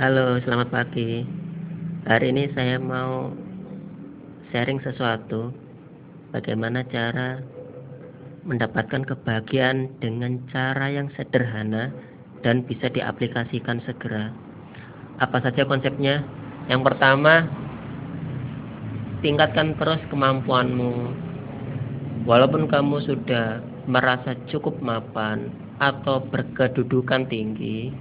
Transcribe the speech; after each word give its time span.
Halo, 0.00 0.40
selamat 0.40 0.72
pagi. 0.72 1.28
Hari 2.08 2.32
ini 2.32 2.48
saya 2.56 2.80
mau 2.80 3.36
sharing 4.48 4.80
sesuatu. 4.80 5.52
Bagaimana 6.32 6.88
cara 6.88 7.36
mendapatkan 8.48 9.04
kebahagiaan 9.04 9.92
dengan 10.00 10.40
cara 10.48 10.88
yang 10.88 11.12
sederhana 11.20 11.92
dan 12.40 12.64
bisa 12.64 12.88
diaplikasikan 12.88 13.84
segera. 13.84 14.32
Apa 15.20 15.44
saja 15.44 15.68
konsepnya? 15.68 16.24
Yang 16.72 16.80
pertama, 16.88 17.44
tingkatkan 19.20 19.76
terus 19.76 20.00
kemampuanmu. 20.08 21.12
Walaupun 22.24 22.72
kamu 22.72 23.04
sudah 23.04 23.60
merasa 23.84 24.32
cukup 24.48 24.80
mapan 24.80 25.52
atau 25.76 26.24
berkedudukan 26.24 27.28
tinggi, 27.28 27.92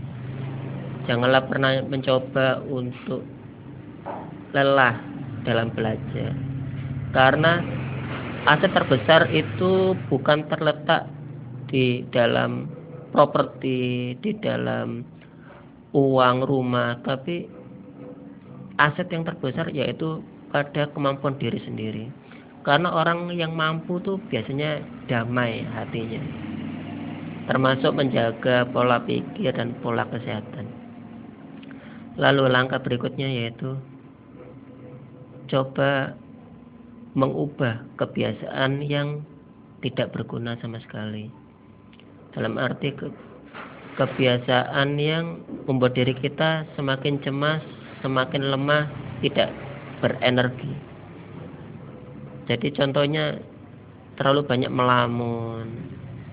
janganlah 1.09 1.41
pernah 1.49 1.81
mencoba 1.81 2.61
untuk 2.69 3.25
lelah 4.53 5.01
dalam 5.41 5.73
belajar. 5.73 6.37
Karena 7.09 7.57
aset 8.45 8.69
terbesar 8.69 9.33
itu 9.33 9.97
bukan 10.05 10.45
terletak 10.45 11.09
di 11.65 12.05
dalam 12.13 12.69
properti, 13.09 14.13
di 14.21 14.37
dalam 14.37 15.01
uang 15.97 16.37
rumah, 16.45 17.01
tapi 17.01 17.49
aset 18.77 19.09
yang 19.09 19.25
terbesar 19.25 19.73
yaitu 19.73 20.21
pada 20.53 20.93
kemampuan 20.93 21.33
diri 21.41 21.57
sendiri. 21.65 22.05
Karena 22.61 22.93
orang 22.93 23.33
yang 23.33 23.57
mampu 23.57 23.97
tuh 24.05 24.21
biasanya 24.29 24.77
damai 25.09 25.65
hatinya. 25.73 26.21
Termasuk 27.49 27.97
menjaga 27.97 28.69
pola 28.69 29.01
pikir 29.01 29.49
dan 29.57 29.73
pola 29.81 30.05
kesehatan. 30.05 30.68
Lalu 32.19 32.51
langkah 32.51 32.83
berikutnya 32.83 33.31
yaitu 33.31 33.79
coba 35.47 36.13
mengubah 37.15 37.81
kebiasaan 37.95 38.83
yang 38.83 39.23
tidak 39.79 40.11
berguna 40.11 40.59
sama 40.59 40.83
sekali. 40.83 41.31
Dalam 42.35 42.59
arti 42.59 42.91
ke 42.91 43.07
kebiasaan 43.95 44.99
yang 44.99 45.41
membuat 45.65 45.95
diri 45.95 46.13
kita 46.13 46.67
semakin 46.75 47.23
cemas, 47.23 47.63
semakin 48.03 48.51
lemah, 48.51 48.85
tidak 49.23 49.49
berenergi 50.03 50.89
jadi 52.49 52.73
contohnya 52.73 53.37
terlalu 54.17 54.41
banyak 54.41 54.73
melamun, 54.73 55.69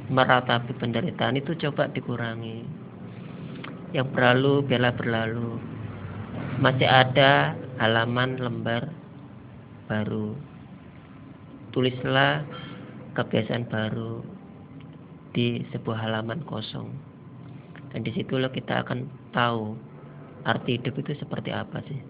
meratapi 0.08 0.72
penderitaan 0.80 1.36
itu 1.36 1.52
coba 1.68 1.92
dikurangi. 1.92 2.64
Yang 3.92 4.16
berlalu 4.16 4.64
biarlah 4.64 4.96
berlalu. 4.96 5.60
Masih 6.56 6.88
ada 6.88 7.52
halaman 7.76 8.40
lembar 8.40 8.88
baru. 9.86 10.32
Tulislah 11.70 12.42
kebiasaan 13.12 13.68
baru 13.68 14.24
di 15.36 15.60
sebuah 15.72 16.08
halaman 16.08 16.40
kosong. 16.48 16.88
Dan 17.92 18.04
di 18.04 18.12
situlah 18.16 18.48
kita 18.48 18.84
akan 18.84 19.04
tahu 19.36 19.76
arti 20.48 20.80
hidup 20.80 20.96
itu 21.00 21.12
seperti 21.20 21.52
apa 21.52 21.84
sih. 21.84 22.00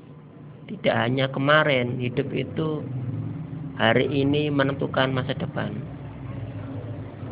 Tidak 0.67 0.95
hanya 0.95 1.31
kemarin, 1.31 1.99
hidup 2.03 2.31
itu 2.35 2.83
hari 3.79 4.07
ini 4.11 4.51
menentukan 4.51 5.15
masa 5.15 5.35
depan. 5.39 5.75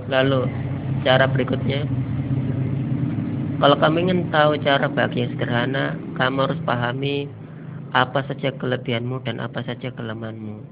Lalu, 0.07 0.47
cara 1.03 1.27
berikutnya, 1.27 1.89
kalau 3.59 3.81
kamu 3.81 3.97
ingin 4.07 4.21
tahu 4.29 4.61
cara 4.61 4.87
yang 5.17 5.31
sederhana, 5.35 5.97
kamu 6.15 6.47
harus 6.47 6.61
pahami 6.63 7.27
apa 7.95 8.27
saja 8.27 8.51
kelebihanmu 8.59 9.23
dan 9.23 9.39
apa 9.39 9.63
saja 9.67 9.91
kelemahanmu. 9.95 10.63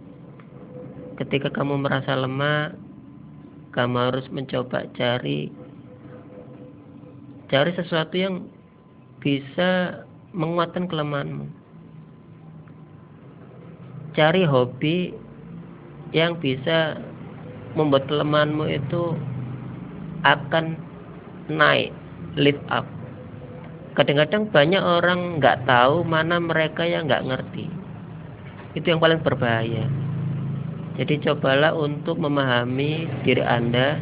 Ketika 1.19 1.51
kamu 1.55 1.87
merasa 1.87 2.19
lemah, 2.19 2.75
kamu 3.75 3.97
harus 4.11 4.27
mencoba 4.35 4.87
cari 4.99 5.51
cari 7.53 7.71
sesuatu 7.79 8.15
yang 8.17 8.35
bisa 9.23 10.03
menguatkan 10.35 10.91
kelemahanmu. 10.91 11.47
Cari 14.19 14.43
hobi 14.45 15.15
yang 16.13 16.37
bisa 16.43 17.01
membuat 17.79 18.05
kelemahanmu 18.11 18.69
itu 18.69 19.17
akan 20.23 20.77
naik, 21.49 21.91
lift 22.37 22.61
up. 22.69 22.85
Kadang-kadang 23.93 24.49
banyak 24.49 24.81
orang 24.81 25.37
nggak 25.37 25.69
tahu 25.69 26.01
mana 26.09 26.41
mereka 26.41 26.89
yang 26.89 27.05
nggak 27.05 27.29
ngerti. 27.29 27.69
Itu 28.73 28.89
yang 28.89 29.05
paling 29.05 29.21
berbahaya. 29.21 29.85
Jadi 30.97 31.25
cobalah 31.25 31.77
untuk 31.77 32.17
memahami 32.21 33.09
diri 33.25 33.45
Anda 33.45 34.01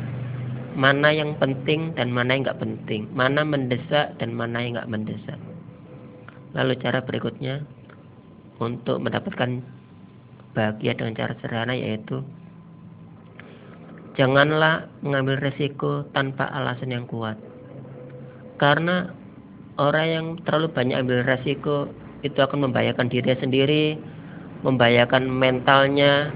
mana 0.79 1.11
yang 1.11 1.35
penting 1.43 1.99
dan 1.99 2.15
mana 2.15 2.39
yang 2.39 2.47
nggak 2.47 2.63
penting, 2.63 3.11
mana 3.11 3.43
mendesak 3.43 4.15
dan 4.23 4.31
mana 4.31 4.63
yang 4.63 4.79
nggak 4.79 4.91
mendesak. 4.91 5.39
Lalu 6.55 6.79
cara 6.79 7.03
berikutnya 7.03 7.63
untuk 8.63 9.03
mendapatkan 9.03 9.63
bahagia 10.55 10.99
dengan 10.99 11.15
cara 11.15 11.33
sederhana 11.39 11.75
yaitu 11.75 12.23
janganlah 14.19 14.91
mengambil 15.03 15.39
resiko 15.39 16.07
tanpa 16.11 16.47
alasan 16.51 16.91
yang 16.95 17.07
kuat. 17.07 17.39
Karena 18.59 19.15
orang 19.77 20.07
yang 20.09 20.27
terlalu 20.43 20.73
banyak 20.73 20.97
ambil 20.99 21.23
resiko 21.23 21.91
itu 22.27 22.37
akan 22.41 22.69
membahayakan 22.69 23.07
dirinya 23.13 23.39
sendiri, 23.39 23.97
membahayakan 24.67 25.29
mentalnya, 25.31 26.33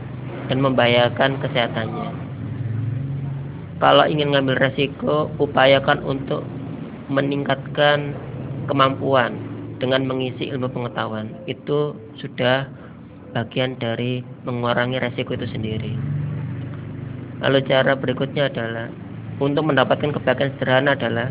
dan 0.48 0.58
membahayakan 0.60 1.40
kesehatannya. 1.40 2.10
Kalau 3.82 4.04
ingin 4.06 4.32
mengambil 4.32 4.70
resiko, 4.70 5.28
upayakan 5.36 6.00
untuk 6.06 6.46
meningkatkan 7.12 8.16
kemampuan 8.70 9.36
dengan 9.76 10.08
mengisi 10.08 10.48
ilmu 10.48 10.72
pengetahuan. 10.72 11.28
Itu 11.44 11.98
sudah 12.16 12.64
bagian 13.34 13.76
dari 13.76 14.22
mengurangi 14.46 15.02
resiko 15.02 15.36
itu 15.36 15.44
sendiri. 15.50 15.92
Lalu 17.44 17.60
cara 17.66 17.92
berikutnya 17.98 18.48
adalah 18.48 18.88
untuk 19.42 19.66
mendapatkan 19.66 20.14
kebahagiaan 20.14 20.54
sederhana 20.56 20.94
adalah 20.94 21.28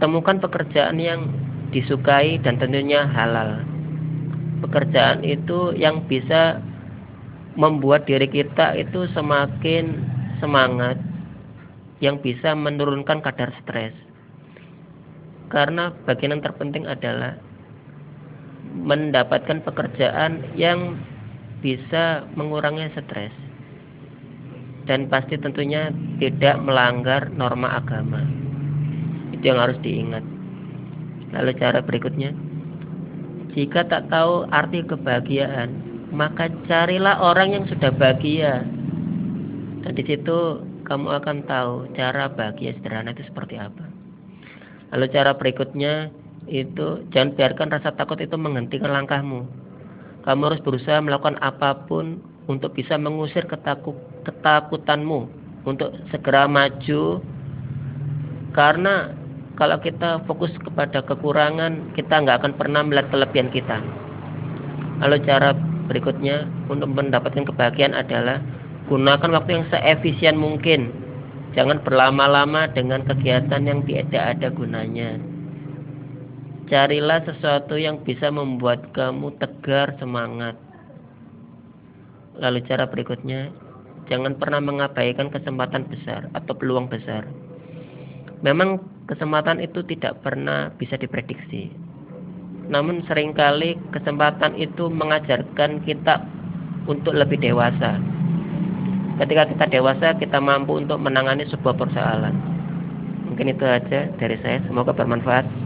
temukan 0.00 0.40
pekerjaan 0.40 0.96
yang 0.96 1.28
disukai 1.70 2.40
dan 2.40 2.56
tentunya 2.56 3.04
halal. 3.04 3.62
Pekerjaan 4.64 5.22
itu 5.22 5.76
yang 5.76 6.04
bisa 6.08 6.58
membuat 7.54 8.08
diri 8.08 8.26
kita 8.26 8.76
itu 8.80 9.06
semakin 9.12 10.00
semangat, 10.40 10.96
yang 12.00 12.16
bisa 12.20 12.56
menurunkan 12.56 13.20
kadar 13.20 13.52
stres. 13.62 13.92
Karena 15.52 15.92
bagian 16.08 16.36
yang 16.36 16.44
terpenting 16.44 16.88
adalah 16.88 17.36
mendapatkan 18.72 19.60
pekerjaan 19.66 20.56
yang 20.56 20.96
bisa 21.60 22.24
mengurangi 22.38 22.88
stres 22.96 23.34
dan 24.88 25.10
pasti 25.12 25.36
tentunya 25.36 25.92
tidak 26.22 26.56
melanggar 26.62 27.28
norma 27.34 27.82
agama 27.82 28.39
itu 29.34 29.44
yang 29.44 29.58
harus 29.58 29.78
diingat. 29.82 30.22
Lalu 31.34 31.50
cara 31.58 31.80
berikutnya. 31.82 32.34
Jika 33.50 33.82
tak 33.90 34.10
tahu 34.14 34.46
arti 34.54 34.86
kebahagiaan 34.86 35.90
maka 36.10 36.50
carilah 36.66 37.22
orang 37.22 37.54
yang 37.54 37.64
sudah 37.70 37.90
bahagia. 37.94 38.66
Dan 39.80 39.92
di 39.96 40.04
situ 40.04 40.62
kamu 40.84 41.22
akan 41.22 41.46
tahu 41.46 41.86
cara 41.94 42.26
bahagia 42.30 42.74
sederhana 42.78 43.14
itu 43.14 43.22
seperti 43.30 43.56
apa. 43.56 43.86
Lalu 44.90 45.06
cara 45.14 45.32
berikutnya 45.38 46.10
itu 46.50 47.06
jangan 47.14 47.38
biarkan 47.38 47.68
rasa 47.70 47.94
takut 47.94 48.18
itu 48.18 48.34
menghentikan 48.34 48.90
langkahmu. 48.90 49.46
Kamu 50.26 50.42
harus 50.50 50.60
berusaha 50.60 50.98
melakukan 51.00 51.38
apa 51.40 51.86
pun 51.86 52.20
untuk 52.50 52.74
bisa 52.74 52.98
mengusir 52.98 53.46
ketakut, 53.46 53.96
ketakutanmu 54.26 55.30
untuk 55.64 55.94
segera 56.10 56.50
maju. 56.50 57.22
Karena 58.50 59.14
kalau 59.60 59.76
kita 59.84 60.24
fokus 60.24 60.50
kepada 60.64 61.04
kekurangan 61.04 61.92
kita 61.92 62.24
nggak 62.24 62.40
akan 62.40 62.56
pernah 62.56 62.80
melihat 62.80 63.12
kelebihan 63.12 63.52
kita 63.52 63.84
lalu 65.04 65.20
cara 65.28 65.52
berikutnya 65.92 66.48
untuk 66.72 66.88
mendapatkan 66.88 67.44
kebahagiaan 67.44 67.92
adalah 67.92 68.40
gunakan 68.88 69.36
waktu 69.36 69.60
yang 69.60 69.66
seefisien 69.68 70.40
mungkin 70.40 70.88
jangan 71.52 71.84
berlama-lama 71.84 72.72
dengan 72.72 73.04
kegiatan 73.04 73.68
yang 73.68 73.84
tidak 73.84 74.38
ada 74.38 74.48
gunanya 74.48 75.20
Carilah 76.70 77.26
sesuatu 77.26 77.74
yang 77.74 77.98
bisa 78.06 78.30
membuat 78.30 78.94
kamu 78.94 79.34
tegar 79.42 79.90
semangat. 79.98 80.54
Lalu 82.38 82.62
cara 82.70 82.86
berikutnya, 82.86 83.50
jangan 84.06 84.38
pernah 84.38 84.62
mengabaikan 84.62 85.34
kesempatan 85.34 85.90
besar 85.90 86.30
atau 86.30 86.54
peluang 86.54 86.86
besar. 86.86 87.26
Memang 88.40 88.80
kesempatan 89.04 89.60
itu 89.60 89.84
tidak 89.84 90.24
pernah 90.24 90.72
bisa 90.80 90.96
diprediksi. 90.96 91.90
namun 92.70 93.02
sering 93.10 93.34
kali 93.34 93.74
kesempatan 93.90 94.54
itu 94.54 94.86
mengajarkan 94.86 95.82
kita 95.82 96.22
untuk 96.86 97.18
lebih 97.18 97.42
dewasa. 97.42 97.98
Ketika 99.18 99.50
kita 99.50 99.64
dewasa, 99.74 100.14
kita 100.16 100.38
mampu 100.38 100.78
untuk 100.78 101.02
menangani 101.02 101.44
sebuah 101.50 101.74
persoalan. 101.74 102.32
Mungkin 103.26 103.52
itu 103.52 103.66
aja 103.66 104.06
dari 104.16 104.38
saya. 104.38 104.62
Semoga 104.70 104.94
bermanfaat. 104.94 105.50